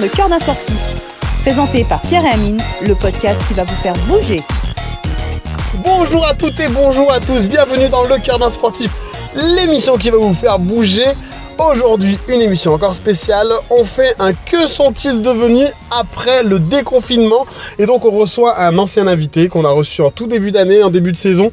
[0.00, 0.76] le cœur d'un sportif.
[1.40, 4.42] Présenté par Pierre et Amine, le podcast qui va vous faire bouger.
[5.84, 8.90] Bonjour à toutes et bonjour à tous, bienvenue dans le cœur d'un sportif,
[9.34, 11.06] l'émission qui va vous faire bouger.
[11.58, 13.50] Aujourd'hui, une émission encore spéciale.
[13.70, 17.46] On fait un que sont-ils devenus après le déconfinement?
[17.78, 20.90] Et donc, on reçoit un ancien invité qu'on a reçu en tout début d'année, en
[20.90, 21.50] début de saison.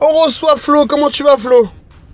[0.00, 0.86] On reçoit Flo.
[0.86, 1.68] Comment tu vas, Flo?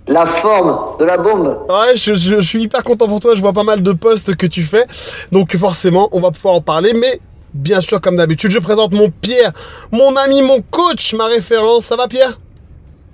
[0.07, 1.59] La forme de la bombe.
[1.69, 3.35] Ouais, je, je- je suis hyper content pour toi.
[3.35, 4.85] Je vois pas mal de posts que tu fais.
[5.31, 6.93] Donc, forcément, on va pouvoir en parler.
[6.93, 7.19] Mais
[7.53, 9.51] bien sûr, comme d'habitude, je présente mon Pierre,
[9.91, 11.85] mon ami, mon coach, ma référence.
[11.85, 12.39] Ça va, Pierre?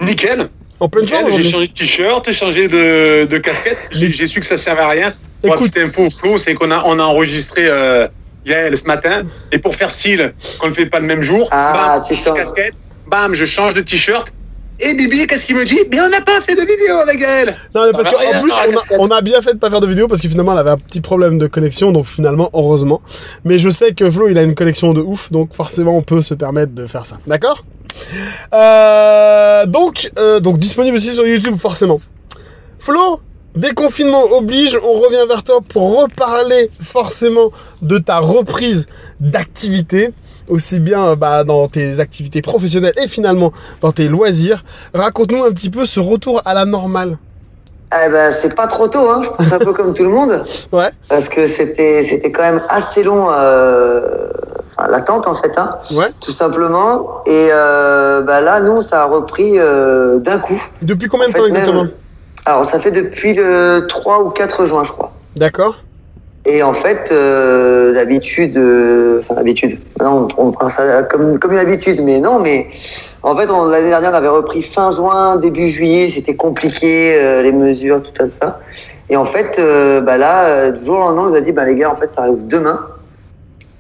[0.02, 0.50] Nickel.
[0.80, 3.78] En pleine Nickel, forme J'ai changé de t-shirt, changé de, de casquette.
[3.92, 5.14] J'ai j'ai su que ça servait à rien.
[5.44, 5.78] Écoute.
[5.78, 8.08] info, c'est qu'on a, on a enregistré euh,
[8.46, 9.24] Yael ce matin.
[9.52, 12.38] Et pour faire style, qu'on ne fait pas le même jour, Ah, bam, tu changes.
[12.38, 12.74] casquette,
[13.08, 14.32] bam, je change de t-shirt.
[14.80, 15.80] Et Bibi, qu'est-ce qu'il me dit?
[15.92, 17.56] Mais on n'a pas fait de vidéo avec Yael.
[17.74, 19.88] Non, mais parce va qu'en plus, a, on a bien fait de pas faire de
[19.88, 23.02] vidéo parce que finalement, elle avait un petit problème de connexion, donc finalement, heureusement.
[23.44, 26.22] Mais je sais que Flo, il a une connexion de ouf, donc forcément, on peut
[26.22, 27.18] se permettre de faire ça.
[27.26, 27.66] D'accord?
[28.54, 32.00] Euh, Donc, euh, donc disponible aussi sur YouTube, forcément.
[32.78, 33.20] Flo,
[33.56, 38.88] déconfinement oblige, on revient vers toi pour reparler forcément de ta reprise
[39.20, 40.12] d'activité,
[40.48, 44.64] aussi bien euh, bah, dans tes activités professionnelles et finalement dans tes loisirs.
[44.94, 47.18] Raconte-nous un petit peu ce retour à la normale.
[48.06, 49.22] Eh ben, c'est pas trop tôt, hein.
[49.24, 50.44] Je pense un peu comme tout le monde.
[50.74, 54.02] Ouais, Parce que c'était, c'était quand même assez long, euh,
[54.78, 55.78] enfin, l'attente, en fait, hein.
[55.94, 56.10] ouais.
[56.20, 57.24] Tout simplement.
[57.26, 60.62] Et, euh, bah là, nous, ça a repris, euh, d'un coup.
[60.82, 61.84] Depuis combien de En fait, temps exactement?
[61.84, 61.92] Même-
[62.46, 65.14] Alors, ça fait depuis le 3 ou 4 juin, je crois.
[65.38, 65.80] D'accord.
[66.50, 72.02] Et en fait, euh, d'habitude, euh, enfin d'habitude, non, on prend ça comme, une habitude,
[72.02, 72.68] mais non, mais
[73.22, 77.42] en fait, on- l'année dernière, on avait repris fin juin, début juillet, c'était compliqué, euh,
[77.42, 78.62] les mesures, tout ça.
[79.10, 81.66] Et en fait, euh, bah là, du jour au lendemain, on nous a dit, bah
[81.66, 82.80] les gars, en fait, ça arrive demain.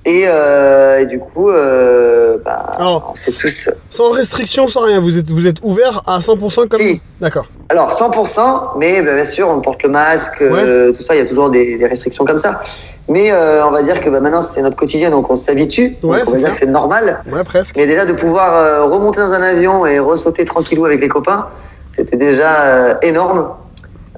[0.08, 3.70] Et, euh, et du coup, euh, bah, Alors, on s'est tous...
[3.90, 6.80] Sans restriction, sans rien, vous êtes, vous êtes ouvert à 100% comme...
[6.80, 7.02] Si.
[7.20, 7.48] D'accord.
[7.68, 11.22] Alors 100%, mais bah, bien sûr, on porte le masque, euh, tout ça, il y
[11.22, 12.62] a toujours des, des restrictions comme ça.
[13.10, 15.98] Mais euh, on va dire que bah, maintenant, c'est notre quotidien, donc on s'habitue.
[16.04, 17.22] Ouais, on va dire que c'est normal.
[17.30, 17.76] Ouais, presque.
[17.76, 21.48] Mais déjà, de pouvoir euh, remonter dans un avion et ressauter tranquillou avec les copains,
[21.94, 23.50] c'était déjà euh, énorme.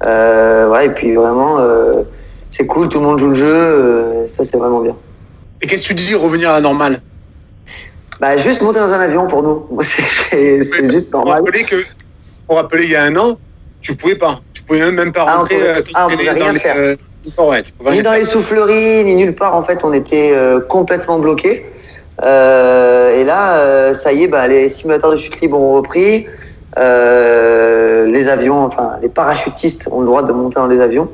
[0.06, 2.04] Euh, voilà, et puis vraiment, euh,
[2.52, 4.96] c'est cool, tout le monde joue le jeu, euh, ça c'est vraiment bien.
[5.62, 7.02] Et qu'est-ce que tu dis, revenir à la normale
[8.20, 10.62] Bah, juste monter dans un avion pour nous, c'est-
[10.92, 11.42] juste Pour normal.
[11.44, 11.76] rappeler que,
[12.48, 13.38] pour rappeler, il y a un an,
[13.82, 14.42] tu pouvais pas.
[14.54, 15.56] Tu pouvais même, pas Ah, on rentrer.
[15.56, 16.76] pouvait- ah, on pouvait rien dans les, faire.
[16.78, 16.96] euh,
[17.38, 18.20] ouais, Ni rien dans faire.
[18.20, 19.56] les souffleries, ni nulle part.
[19.56, 21.66] En fait, on était euh, complètement bloqués.
[22.24, 26.28] Euh, et là, euh, ça y est, bah, les simulateurs de chute libre ont repris.
[26.78, 31.10] Les avions, enfin, les parachutistes ont le droit de monter dans les avions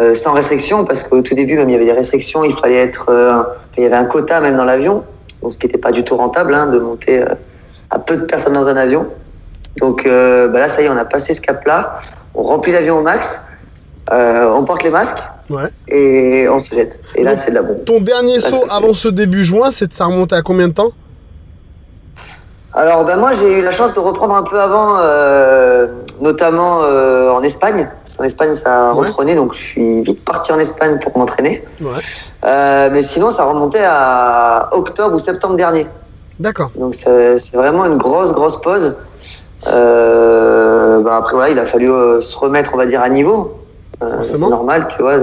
[0.00, 2.42] euh, sans restriction, parce qu'au tout début, même, il y avait des restrictions.
[2.42, 3.42] Il fallait être, euh,
[3.76, 5.04] il y avait un quota même dans l'avion,
[5.42, 7.34] donc ce qui n'était pas du tout rentable, hein, de monter euh,
[7.90, 9.06] à peu de personnes dans un avion.
[9.76, 12.00] Donc bah là, ça y est, on a passé ce cap-là.
[12.34, 13.40] On remplit l'avion au max.
[14.10, 15.18] On porte les masques
[15.48, 15.68] Ouais.
[15.88, 17.00] et on se jette.
[17.14, 17.84] Et là, c'est de la bombe.
[17.84, 20.90] Ton dernier saut avant ce début juin, c'est de ça remonter à combien de temps?
[22.72, 24.98] Alors, ben moi, j'ai eu la chance de reprendre un peu avant,
[26.20, 27.88] notamment en Espagne.
[28.20, 29.06] Qu'en Espagne, ça a Ouais.
[29.08, 31.64] reprenait, donc je suis vite parti en Espagne pour m'entraîner.
[31.80, 31.88] Ouais.
[32.44, 35.86] Euh, mais sinon, ça remontait à octobre ou septembre dernier.
[36.38, 36.70] D'accord.
[36.74, 38.94] Donc, c'est vraiment une grosse, grosse pause.
[39.66, 43.56] Euh, ben après, voilà, il a fallu euh, se remettre, on va dire, à niveau.
[44.02, 45.14] Euh, c'est normal, tu vois,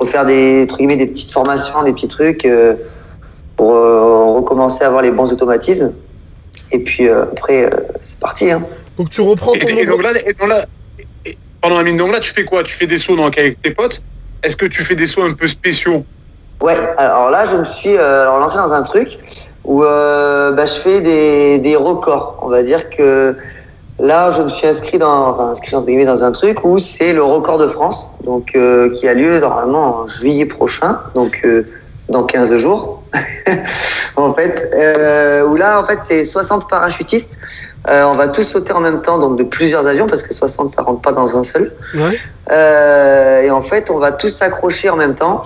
[0.00, 2.74] refaire des, des petites formations, des petits trucs euh,
[3.56, 5.92] pour euh, recommencer à avoir les bons automatismes.
[6.72, 7.70] Et puis euh, après, euh,
[8.02, 8.50] c'est parti.
[8.50, 8.62] Hein.
[8.96, 10.66] Donc tu reprends ton et nombre- donc là, et donc là, et-
[11.62, 12.62] pardon Amine, donc là, tu fais quoi?
[12.64, 14.02] Tu fais des sauts donc avec tes potes?
[14.42, 16.04] Est-ce que tu fais des sauts un peu spéciaux?
[16.60, 19.18] Ouais, alors là, je me suis euh, lancé dans un truc
[19.64, 22.38] où euh, bah, je fais des, des records.
[22.42, 23.36] On va dire que
[24.00, 27.68] là, je me suis inscrit dans, inscrit dans un truc où c'est le record de
[27.68, 31.46] France, donc euh, qui a lieu normalement en juillet prochain, donc
[32.08, 33.01] dans 15 jours.
[34.16, 37.38] en fait, euh, où là, en fait, c'est 60 parachutistes.
[37.88, 40.70] Euh, on va tous sauter en même temps, donc de plusieurs avions, parce que 60,
[40.74, 41.72] ça rentre pas dans un seul.
[41.94, 42.18] Ouais.
[42.50, 45.42] Euh, et en fait, on va tous s'accrocher en même temps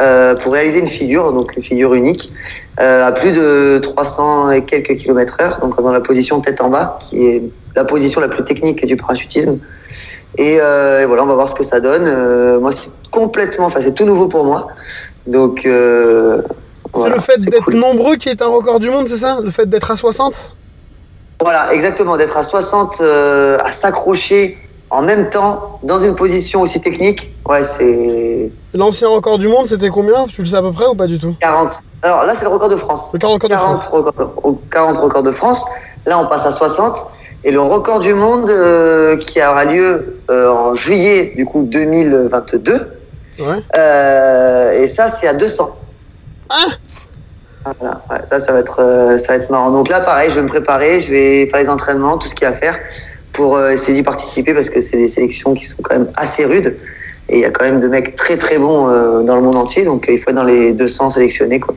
[0.00, 2.32] euh, pour réaliser une figure, donc une figure unique,
[2.80, 6.70] euh, à plus de 300 et quelques kilomètres heure, donc dans la position tête en
[6.70, 7.42] bas, qui est
[7.76, 9.58] la position la plus technique du parachutisme.
[10.38, 12.04] Et, euh, et voilà, on va voir ce que ça donne.
[12.06, 14.68] Euh, moi, c'est complètement, enfin, c'est tout nouveau pour moi.
[15.26, 16.42] Donc, euh,
[16.94, 17.74] C'est le fait d'être cool.
[17.74, 19.40] nombreux qui est un record du monde, c'est ça?
[19.42, 20.52] Le fait d'être à 60
[21.40, 24.58] Voilà, exactement, d'être à 60, euh, à s'accrocher
[24.90, 29.88] en même temps, dans une position aussi technique, ouais, c'est L'ancien record du monde, c'était
[29.88, 30.26] combien?
[30.26, 31.34] Tu le sais à peu près ou pas du tout?
[31.40, 31.80] 40.
[32.02, 33.10] Alors là, c'est le record de France.
[33.12, 33.86] Le 40 record de 40 France.
[33.92, 35.64] records de, 40 records de France.
[36.06, 37.06] Là, on passe à 60.
[37.44, 42.72] Et le record du monde euh, qui aura lieu euh, en juillet du coup 2022.
[43.38, 43.46] Ouais.
[43.76, 45.76] Euh, et ça, c'est à 200.
[46.50, 46.66] Ah
[47.64, 49.70] Voilà, ouais, ça, ça va être, euh, ça va être marrant.
[49.70, 52.44] Donc là, pareil, je vais me préparer, je vais faire les entraînements, tout ce qu'il
[52.44, 52.76] y a à faire
[53.32, 56.44] pour euh, essayer d'y participer parce que c'est des sélections qui sont quand même assez
[56.44, 56.76] rudes.
[57.28, 59.54] Et il y a quand même de mecs très très bons euh, dans le monde
[59.56, 61.60] entier, donc il faut être dans les 200 sélectionnés.
[61.60, 61.76] Quoi.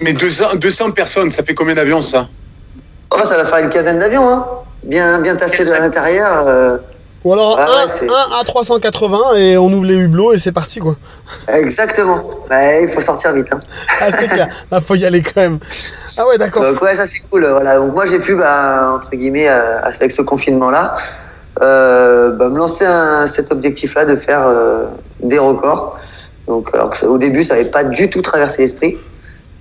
[0.00, 2.28] Mais 200, 200 personnes, ça fait combien d'avions ça?
[3.10, 4.46] Oh, ça va faire une quinzaine d'avions, hein.
[4.84, 6.46] bien, bien tassés de l'intérieur.
[6.46, 6.78] euh,
[7.24, 10.78] Ou alors Ah ouais, un, à 380 et on ouvre les hublots et c'est parti
[10.78, 10.96] quoi.
[11.52, 12.22] exactement.
[12.50, 13.48] Ouais, il faut sortir vite.
[13.50, 13.60] Hein.
[14.00, 15.58] Ah c'est clair, là faut y aller quand même.
[16.16, 16.62] Ah ouais d'accord.
[16.62, 17.46] Donc ouais, ça c'est cool.
[17.46, 17.76] Voilà.
[17.76, 20.96] Donc moi j'ai pu, bah, entre guillemets, euh, avec ce confinement-là,
[21.60, 24.84] euh, bah, me lancer un, cet objectif-là de faire euh,
[25.20, 25.98] des records.
[26.46, 28.96] Donc alors que au début ça n'avait pas du tout traversé l'esprit.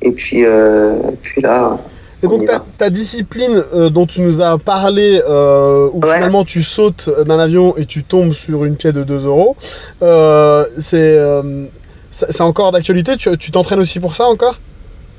[0.01, 0.93] Et puis, euh,
[1.23, 1.77] puis là,
[2.23, 6.15] Et donc ta, discipline euh, dont tu nous as parlé, euh, où Ouais.
[6.15, 9.55] finalement tu sautes d'un avion et tu tombes sur une pied de 2 euros,
[10.01, 11.65] euh, c'est euh,
[12.09, 13.15] c'est c'est encore d'actualité?
[13.17, 14.55] Tu t'entraînes aussi pour ça encore?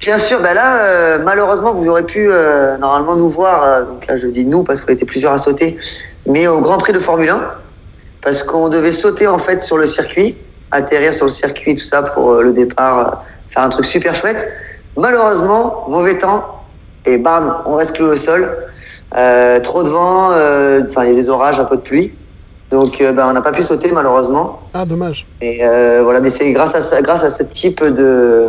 [0.00, 4.06] Bien sûr, bah là, euh, malheureusement, vous aurez pu euh, normalement nous voir, euh, donc
[4.06, 5.76] là je dis nous parce qu'on était plusieurs à sauter,
[6.26, 7.42] mais au Grand Prix de Formule 1,
[8.22, 10.36] parce qu'on devait sauter en fait sur le circuit,
[10.70, 14.48] atterrir sur le circuit, tout ça pour le départ, faire un truc super chouette.
[14.96, 16.57] Malheureusement, mauvais temps,
[17.12, 18.56] et bam, on reste cloué au sol.
[19.16, 22.12] Euh, trop de vent, euh, enfin il y a des orages, un peu de pluie.
[22.70, 24.60] Donc euh, bah, on n'a pas pu sauter malheureusement.
[24.74, 25.26] Ah dommage.
[25.40, 28.48] Et euh, voilà, mais c'est grâce à ça, grâce à ce type de,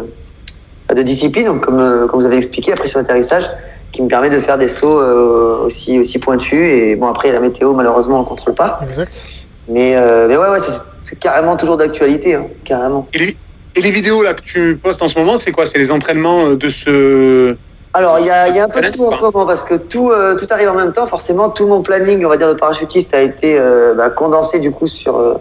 [0.93, 3.49] de discipline, donc comme, euh, comme vous avez expliqué, après sur l'atterrissage,
[3.93, 6.67] qui me permet de faire des sauts euh, aussi, aussi pointus.
[6.67, 8.79] Et bon, après, la météo, malheureusement, on ne contrôle pas.
[8.83, 9.23] Exact.
[9.69, 13.07] Mais, euh, mais ouais, ouais, c'est- c'est carrément toujours d'actualité, hein, carrément.
[13.13, 13.37] et les,
[13.75, 15.65] et les vidéos là que tu postes en ce moment, c'est quoi?
[15.65, 17.55] C'est les entraînements de ce.
[17.93, 19.63] Alors, il y a, il y a un peu de tout en ce moment parce
[19.63, 21.07] que tout, euh, tout arrive en même temps.
[21.07, 24.71] Forcément, tout mon planning, on va dire, de parachutiste a été euh, bah, condensé du
[24.71, 25.33] coup sur, euh,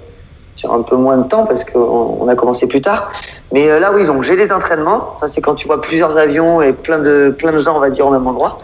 [0.57, 3.11] sur un peu moins de temps parce qu'on on a commencé plus tard.
[3.53, 5.17] Mais là, oui, donc j'ai des entraînements.
[5.21, 7.91] Ça, c'est quand tu vois plusieurs avions et plein de, plein de gens, on va
[7.91, 8.57] dire, au même endroit.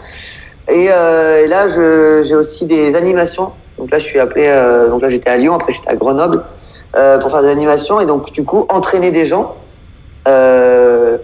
[0.67, 3.51] Et, et là, j'ai aussi des animations.
[3.77, 4.47] Donc là, je suis appelé.
[4.89, 6.43] donc là, j'étais à Lyon, après, j'étais à Grenoble
[6.91, 9.55] pour faire des animations et donc, du coup, entraîner des gens.
[10.27, 11.17] Euh,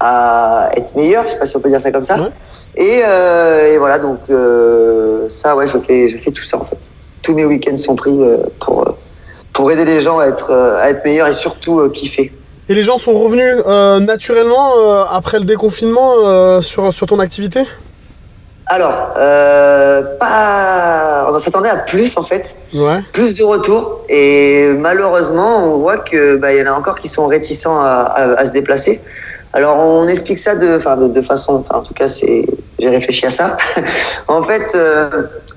[0.00, 2.16] à être meilleur, je sais pas si on peut dire ça comme ça.
[2.18, 2.28] Ouais.
[2.76, 6.64] Et, euh, et voilà, donc euh, ça, ouais, je fais, je fais tout ça en
[6.64, 6.78] fait.
[7.22, 8.84] Tous mes week-ends sont pris euh, pour,
[9.52, 12.32] pour aider les gens à être, à être meilleurs et surtout kiffer.
[12.68, 13.64] Et les gens sont revenus
[14.06, 14.72] naturellement
[15.10, 17.60] après le déconfinement sur, sur ton activité?
[18.66, 23.00] Alors, euh, pas, on s'attendait à plus en fait, Ouais.
[23.12, 27.08] plus de retours et malheureusement, on voit que bah, il y en a encore qui
[27.08, 29.02] sont réticents à, à, à se déplacer.
[29.56, 32.44] Alors on explique ça de, enfin de, de façon, enfin en tout cas c'est,
[32.80, 33.56] j'ai réfléchi à ça.
[34.28, 35.08] en fait, euh,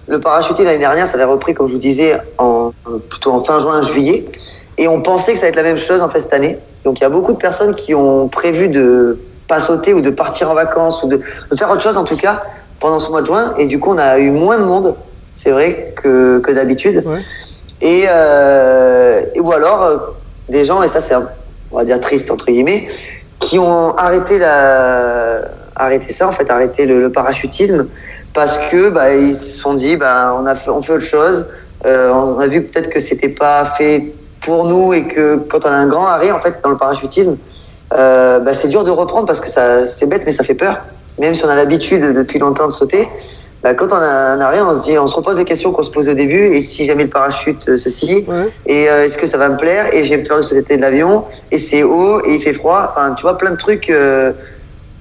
[0.07, 2.71] le parachutisme l'année dernière, ça avait repris comme je vous disais en
[3.09, 4.25] plutôt en fin juin, juillet,
[4.77, 6.59] et on pensait que ça allait être la même chose en fait cette année.
[6.85, 9.17] Donc il y a beaucoup de personnes qui ont prévu de
[9.47, 12.17] pas sauter ou de partir en vacances ou de, de faire autre chose en tout
[12.17, 12.43] cas
[12.79, 14.93] pendant ce mois de juin, et du coup on a eu moins de monde,
[15.33, 17.03] c'est vrai que que d'habitude.
[17.03, 17.21] Ouais.
[17.81, 19.97] Et, euh, et ou alors euh,
[20.49, 21.29] des gens et ça c'est un-
[21.71, 22.87] on va dire triste entre guillemets
[23.39, 25.41] qui ont arrêté la
[25.75, 27.87] arrêté ça en fait arrêté le, le parachutisme
[28.33, 31.45] parce que bah, ils se sont dit bah on a fait, on fait autre chose.
[31.85, 35.69] Euh, on a vu peut-être que c'était pas fait pour nous et que quand on
[35.69, 37.37] a un grand arrêt en fait dans le parachutisme
[37.93, 40.81] euh, bah, c'est dur de reprendre parce que ça c'est bête mais ça fait peur.
[41.19, 43.07] Même si on a l'habitude depuis longtemps de sauter
[43.63, 45.83] bah, quand on a un arrêt on se dit on se repose des questions qu'on
[45.83, 48.23] se posait au début et si jamais le parachute euh, ceci.
[48.27, 48.47] Ouais.
[48.65, 49.93] et euh, est-ce que ça va me plaire?
[49.93, 52.87] Et j'ai peur de sauter de l'avion et c'est haut et il fait froid.
[52.89, 54.33] Enfin tu vois plein de trucs euh,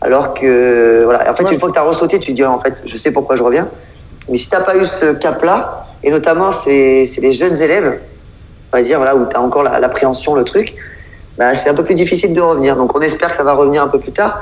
[0.01, 1.31] alors que voilà.
[1.31, 1.53] En fait Ouais.
[1.53, 3.43] une fois que tu as ressauté tu te dis en fait je sais pourquoi je
[3.43, 3.69] reviens.
[4.31, 8.01] Mais si t'as pas eu ce cap là et notamment c'est c'est les jeunes élèves
[8.73, 10.75] on va dire voilà où tu as encore la- l'appréhension le truc
[11.39, 12.77] bah, c'est un peu plus difficile de revenir.
[12.77, 14.41] Donc on espère que ça va revenir un peu plus tard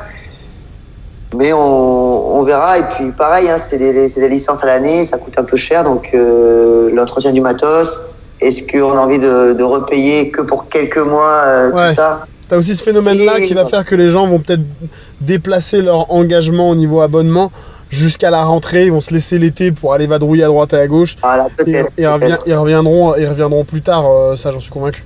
[1.34, 5.04] mais on, on verra et puis pareil hein, c'est des, c'est des licences à l'année
[5.04, 8.02] ça coûte un peu cher donc euh, l'entretien du matos
[8.40, 11.88] est-ce qu'on a envie de, de repayer que pour quelques mois euh, Ouais.
[11.90, 12.26] tout ça?
[12.46, 14.60] T'as aussi ce phénomène-là qui va faire que les gens vont peut-être
[15.22, 17.50] déplacer leur engagement au niveau abonnement
[17.88, 18.84] jusqu'à la rentrée.
[18.84, 21.16] Ils vont se laisser l'été pour aller vadrouiller à droite et à gauche.
[21.22, 25.04] voilà Et, peut-être et ils reviendront, ils reviendront plus tard, euh, ça j'en suis convaincu.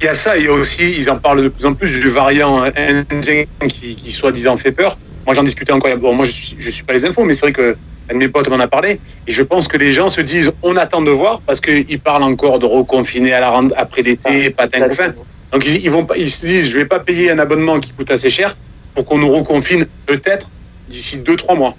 [0.00, 2.00] Il y a ça, il y a aussi, ils en parlent de plus en plus
[2.00, 4.98] du variant indien qui, qui soi-disant fait peur.
[5.26, 5.96] Moi j'en discutais encore.
[5.96, 7.76] Bon, moi je suis, je suis pas les infos, mais c'est vrai que
[8.10, 9.00] un de mes potes m'en a parlé.
[9.26, 12.24] Et je pense que les gens se disent, on attend de voir parce qu'ils parlent
[12.24, 15.14] encore de reconfiner à la rente après l'été, patin couffin.
[15.52, 18.10] Donc ils, ils vont ils se disent, je vais pas payer un abonnement qui coûte
[18.10, 18.56] assez cher
[18.94, 20.48] pour qu'on nous reconfine peut-être
[20.88, 21.74] d'ici deux trois mois.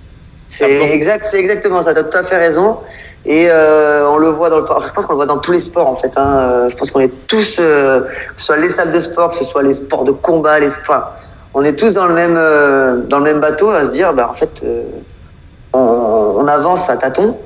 [0.49, 1.93] C'est exact, c'est exactement ça.
[1.93, 2.77] T'as tout à fait raison.
[3.25, 5.61] Et euh, on le voit dans le, je pense qu'on le voit dans tous les
[5.61, 6.11] sports en fait.
[6.15, 6.67] Hein.
[6.69, 9.45] Je pense qu'on est tous, euh, que ce soit les salles de sport, que ce
[9.45, 11.05] soit les sports de combat, les, enfin,
[11.53, 14.27] on est tous dans le même, euh, dans le même bateau à se dire, bah
[14.29, 14.83] en fait, euh,
[15.73, 17.37] on, on avance à tâtons.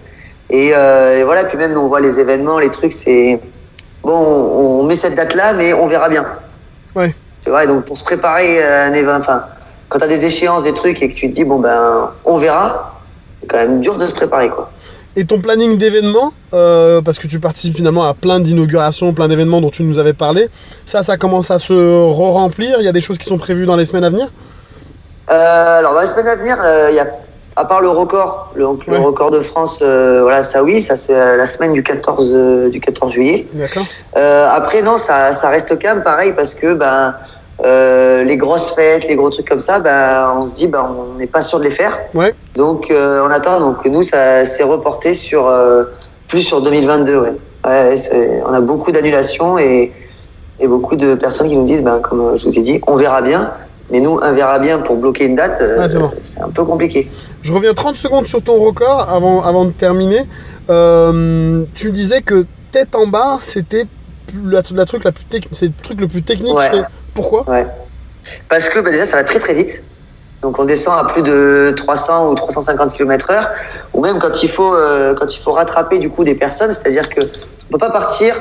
[0.50, 3.40] Et, euh, et voilà, puis même on voit les événements, les trucs, c'est
[4.04, 6.26] bon, on, on met cette date-là, mais on verra bien.
[6.96, 7.14] Ouais.
[7.44, 9.44] Tu vois, et donc pour se préparer à un événement, enfin,
[9.90, 12.98] quand t'as des échéances, des trucs, et que tu te dis bon ben, on verra,
[13.42, 14.72] c'est quand même dur de se préparer quoi.
[15.20, 19.62] Et ton planning d'événements, euh, parce que tu participes finalement à plein d'inaugurations, plein d'événements
[19.62, 20.48] dont tu nous avais parlé,
[20.86, 22.76] ça, ça commence à se re-remplir?
[22.78, 24.28] Il y a des choses qui sont prévues dans les semaines à venir?
[25.32, 27.08] Euh, alors dans les semaines à venir, euh, il y a
[27.56, 31.16] à part le record, le, donc, le record de France, voilà, ça oui, ça c'est
[31.16, 33.48] la semaine du 14 euh, du 14 juillet.
[33.54, 33.86] D'accord.
[34.16, 37.16] Après non, ça, ça reste calme, pareil, parce que ben
[37.64, 41.18] euh, les grosses fêtes, les gros trucs comme ça, ben on se dit ben on
[41.18, 41.98] n'est pas sûr de les faire.
[42.14, 42.34] Ouais.
[42.56, 43.60] Donc euh, on attend.
[43.60, 45.86] Donc nous, ça s'est reporté sur euh,
[46.28, 47.18] plus sur 2022.
[47.18, 47.34] Ouais.
[47.66, 47.96] Ouais,
[48.48, 49.92] on a beaucoup d'annulations et,
[50.60, 53.22] et beaucoup de personnes qui nous disent, ben comme je vous ai dit, on verra
[53.22, 53.52] bien.
[53.90, 56.12] Mais nous, un verra bien pour bloquer une date, euh, Ouais, c'est bon.
[56.44, 57.10] un peu compliqué.
[57.42, 60.24] Je reviens 30 secondes sur ton record avant, avant de terminer.
[60.70, 63.86] Euh, tu disais que tête en bas, c'était
[64.46, 66.54] la, la truc la plus c'est le truc le plus technique.
[66.56, 66.70] Ouais.
[67.18, 67.44] Pourquoi?
[67.50, 67.66] Ouais.
[68.48, 69.82] Parce que bah, déjà, ça va très très vite.
[70.44, 73.50] Donc on descend à plus de 300 ou 350 km heure.
[73.94, 77.10] Ou même quand il faut, euh, quand il faut rattraper du coup des personnes, c'est-à-dire
[77.10, 78.36] que on peut pas partir.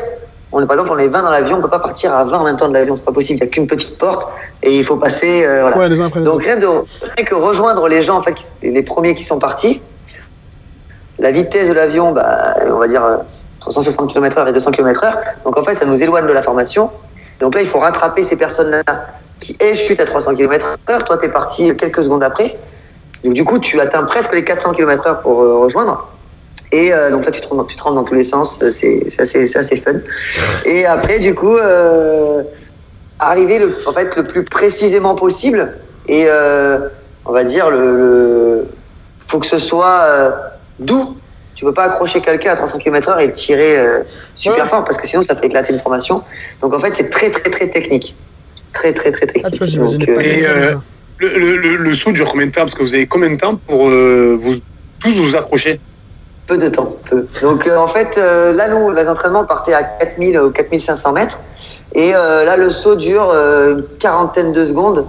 [0.52, 2.38] On est par exemple, on est 20 dans l'avion, on peut pas partir à 20
[2.38, 3.38] en même temps de l'avion, c'est pas possible.
[3.40, 4.28] Il y a qu'une petite porte
[4.62, 5.44] et il faut passer.
[5.46, 5.78] euh, voilà.
[5.78, 8.34] Ouais, les uns après les Donc rien, de, rien que rejoindre les gens, en fait,
[8.34, 9.80] qui- les premiers qui sont partis,
[11.18, 13.16] la vitesse de l'avion, bah, on va dire euh,
[13.60, 15.14] 360 km/h et 200 km/h.
[15.44, 16.90] Donc en fait, ça nous éloigne de la formation.
[17.40, 18.82] Donc là, il faut rattraper ces personnes-là
[19.40, 21.04] qui, elles, chutent à 300 km/h.
[21.04, 22.56] Toi, tu es parti quelques secondes après.
[23.24, 26.08] Donc du coup, tu atteins presque les 400 km/h pour euh, rejoindre.
[26.72, 28.58] Et euh, donc là, tu te, tu te dans tous les sens.
[28.62, 29.92] euh, C'est assez, assez fun.
[30.64, 31.56] Et après, du coup,
[33.18, 35.74] arriver le, en fait, le plus précisément possible.
[36.08, 36.26] Et
[37.24, 38.66] on va dire, le, le-
[39.26, 40.34] faut que ce soit
[40.78, 41.16] doux.
[41.56, 44.00] Tu peux pas accrocher quelqu'un à 300 km/h et le tirer euh,
[44.36, 44.68] super Ouais.
[44.70, 46.22] fort parce que sinon ça fait éclater une formation.
[46.60, 48.14] Donc en fait, c'est très très très technique.
[48.72, 49.44] Très très très technique.
[49.46, 50.74] Ah, tu vois, j'imaginais Donc, pas euh, Et, euh.
[51.18, 52.60] Le, le, le, le saut dure combien de temps?
[52.60, 54.56] Parce que vous avez combien de temps pour euh, vous
[55.00, 55.80] tous vous accrocher?
[56.46, 57.26] Peu de temps, peu.
[57.40, 61.40] Donc euh, en fait, euh, là nous, les entraînements partaient à 4000 ou 4500 mètres.
[61.94, 65.06] Et euh, là, le saut dure euh, une quarantaine de secondes.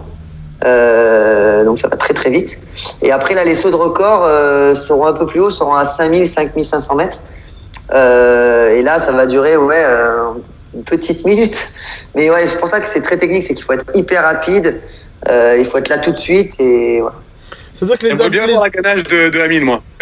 [0.66, 2.60] Euh, donc ça va très très vite.
[3.02, 5.86] Et après, là, les sauts de record euh, seront un peu plus hauts, seront à
[5.86, 7.20] 5000, 5500 mètres.
[7.94, 10.32] Euh, et là, ça va durer ouais, euh,
[10.74, 11.68] une petite minute.
[12.16, 14.82] Mais ouais, c'est pour ça que c'est très technique, c'est qu'il faut être hyper rapide.
[15.28, 16.60] Euh, il faut être là tout de suite.
[16.60, 17.18] Et voilà.
[17.78, 18.56] C'est-à-dire que les J'aimerais bien avions.
[18.56, 19.84] voir la ganache de, de Amine, moi.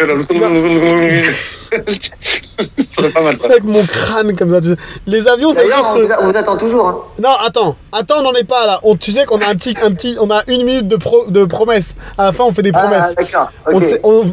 [2.78, 4.60] Ça serait pas mal, C'est avec mon crâne comme ça.
[4.62, 4.76] tu sais.
[5.06, 6.88] Les avions, ça veut dire on, se- vous a- on vous attend toujours.
[6.88, 6.98] Hein.
[7.22, 8.80] Non, attends, attends, on n'en est pas là.
[8.82, 11.26] On, tu sais qu'on a un petit, un petit, on a une minute de, pro,
[11.28, 11.96] de promesses.
[12.16, 13.14] À la fin, on fait des Ah, promesses.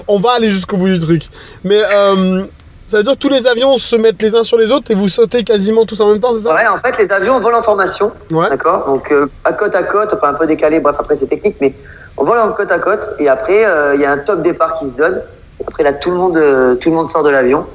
[0.08, 1.24] on va aller jusqu'au bout du truc.
[1.66, 2.46] Mais euh,
[2.94, 4.94] ça veut dire que tous les avions se mettent les uns sur les autres et
[4.94, 6.54] vous sautez quasiment tous en même temps, c'est ça?
[6.54, 8.48] Ouais, en fait, les avions volent en formation, Ouais.
[8.50, 8.86] d'accord?
[8.86, 11.76] Donc, euh, à côte à côte, enfin un peu décalé, bref, après c'est technique, mais
[12.18, 14.74] on vole en côte à côte, et après, euh, il y a un top départ
[14.74, 15.24] qui se donne.
[15.60, 17.66] Et après, là, tout le monde, euh, tout le monde sort de l'avion.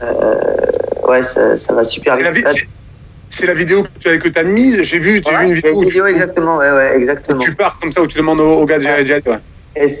[0.00, 0.34] Euh,
[1.08, 2.46] ouais, ça, ça va super la, vite.
[2.46, 2.68] vi-
[3.28, 4.80] c'est- la vidéo que tu as, que as mise.
[4.82, 5.72] J'ai vu, Ouais, vu une vidéo.
[5.72, 7.40] une où vidéo, tu- exactement, ouais, ouais, exactement.
[7.40, 9.42] Tu pars comme ça où tu demandes au, au gars d'y Ouais.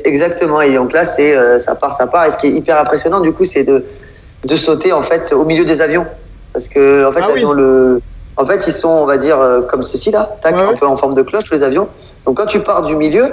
[0.04, 0.60] exactement.
[0.62, 2.26] Et donc là, c'est euh, ça part, ça part.
[2.26, 3.84] Et ce qui est hyper impressionnant, du coup, c'est de,
[4.46, 6.06] de sauter en fait au milieu des avions,
[6.52, 7.34] parce que en fait, Ah oui.
[7.34, 8.00] l'avion, le,
[8.36, 10.76] en fait, ils sont, on va dire, euh, comme ceci là, tac, Ouais, un ouais.
[10.76, 11.88] peu en forme de cloche tous les avions.
[12.26, 13.32] Donc quand tu pars du milieu,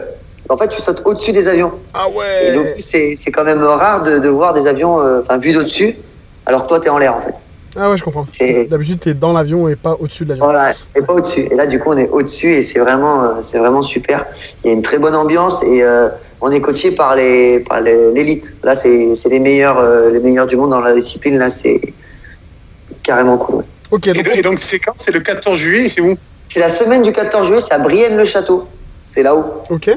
[0.49, 1.73] en fait, tu sautes au-dessus des avions.
[1.93, 2.07] Ah
[2.41, 2.75] Et donc ouais.
[2.79, 5.97] c'est quand même rare de, de voir des avions, euh, enfin, vus d'au-dessus,
[6.45, 7.35] alors que toi, t'es en l'air en fait.
[7.75, 8.27] Ah ouais, je comprends.
[8.39, 10.45] Et- D'habitude, t'es dans l'avion et pas au-dessus de l'avion.
[10.45, 11.41] Voilà, et pas au-dessus.
[11.51, 14.25] Et là, du coup, on est au-dessus et c'est vraiment, euh, c'est vraiment super.
[14.63, 16.09] Il y a une très bonne ambiance et euh,
[16.41, 18.53] on est coaché par les, par les- l'élite.
[18.63, 21.37] Là, c'est, c'est les meilleurs, euh, les meilleurs du monde dans la discipline.
[21.39, 21.81] Là, c'est
[23.01, 23.55] carrément cool.
[23.57, 23.63] ouais.
[23.91, 24.93] Ok, Et, donc donc- et donc, c'est quand?
[24.97, 26.15] C'est le 14 juillet, c'est où?
[26.49, 27.61] C'est la semaine du 14 juillet.
[27.61, 28.67] C'est à Brienne-le-Château.
[29.03, 29.45] C'est là-haut.
[29.69, 29.91] ok.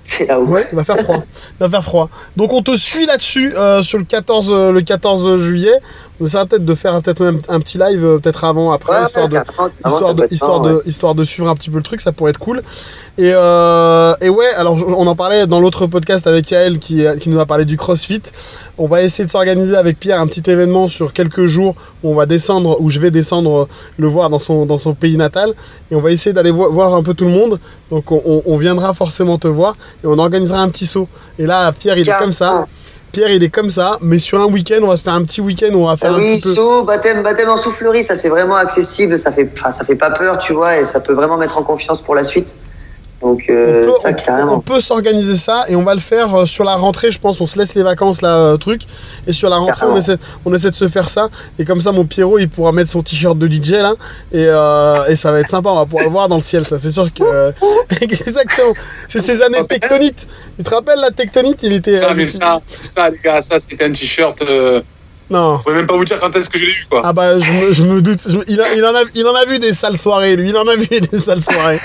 [0.04, 0.46] C'est là où.
[0.46, 1.16] Ouais, il va faire froid.
[1.60, 2.08] Il va faire froid.
[2.36, 5.74] Donc on te suit là-dessus euh, sur le 14 euh, le 14 juillet.
[6.20, 9.04] On essaiera peut-être de faire peut-être même un petit live euh, peut-être avant après Ouais,
[9.04, 9.42] histoire de ça
[10.12, 10.82] de histoire de ouais.
[10.84, 12.62] histoire de suivre un petit peu le truc, ça pourrait être cool.
[13.18, 17.38] Et et ouais, alors on en parlait dans l'autre podcast avec Yael qui qui nous
[17.38, 18.22] a parlé du CrossFit.
[18.78, 22.14] On va essayer de s'organiser avec Pierre un petit événement sur quelques jours où on
[22.14, 25.52] va descendre où je vais descendre le voir dans son dans son pays natal
[25.90, 27.60] et on va essayer d'aller vo- voir un peu tout le monde.
[27.90, 31.08] Donc on, on- on viendra forcément te voir et on organisera un petit saut.
[31.38, 32.66] Et là Pierre il est comme ça.
[33.12, 35.40] Pierre il est comme ça, mais sur un week-end on va se faire un petit
[35.40, 36.52] week-end on va faire un petit peu.
[36.54, 40.38] saut, baptême, baptême en soufflerie, ça c'est vraiment accessible, ça fait, ça fait pas peur,
[40.38, 42.54] tu vois, et ça peut vraiment mettre en confiance pour la suite.
[43.22, 44.54] Donc euh, on peut, ça on- carrément.
[44.54, 47.38] on peut s'organiser ça et on va le faire euh, sur la rentrée, je pense.
[47.42, 48.82] On se laisse les vacances là, euh, truc.
[49.26, 51.28] Et sur la rentrée, on essaie, on essaie de se faire ça.
[51.58, 53.92] Et comme ça, mon Pierrot, il pourra mettre son t-shirt de DJ là.
[54.32, 55.68] Et, euh, et ça va être sympa.
[55.68, 56.78] On va pouvoir le voir dans le ciel, ça.
[56.78, 57.52] C'est sûr que.
[58.00, 58.72] Exactement.
[59.08, 60.26] C'est ces années tectonites.
[60.56, 62.00] Tu te rappelles la tectonite Il était.
[62.02, 64.40] Ah, euh, mais ça, ça, les gars, ça, c'était un t-shirt.
[64.42, 64.80] Euh,
[65.28, 65.58] Non.
[65.58, 67.02] je pourrais même pas vous dire quand est-ce que je l'ai eu, quoi.
[67.04, 69.34] Ah bah je me, je me doute, Je- il, a- il, en a, il en
[69.34, 71.80] a vu des sales soirées, lui, il en a vu des sales soirées.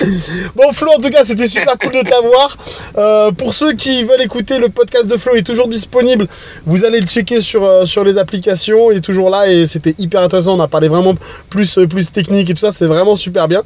[0.56, 2.56] Bon Flo, en tout cas, c'était super cool de t'avoir.
[2.96, 6.26] Euh, pour ceux qui veulent écouter le podcast de Flo, il est toujours disponible.
[6.66, 9.94] Vous allez le checker sur euh, sur les applications, il est toujours là et c'était
[9.98, 10.56] hyper intéressant.
[10.56, 11.14] On a parlé vraiment
[11.50, 13.62] plus euh, plus technique et tout ça, c'était vraiment super bien.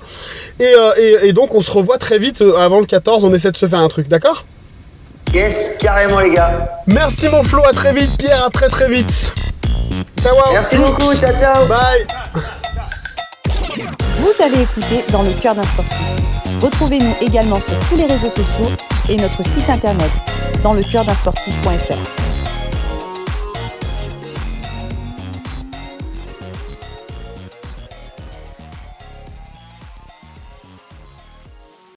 [0.60, 3.24] Et, et, et donc on se revoit très vite avant le 14.
[3.24, 4.44] On essaie de se faire un truc, d'accord?
[5.34, 6.80] Yes, carrément les gars.
[6.86, 8.16] Merci mon Flo, à très vite.
[8.18, 9.34] Pierre, à très très vite.
[10.20, 10.34] Ciao.
[10.34, 10.52] wow.
[10.52, 11.66] Merci beaucoup, ciao ciao.
[11.66, 12.54] Bye.
[14.28, 16.06] Vous avez écouté Dans le cœur d'un sportif.
[16.60, 18.68] Retrouvez-nous également sur tous les réseaux sociaux
[19.08, 20.10] et notre site internet
[20.62, 22.37] dans le sportif.fr.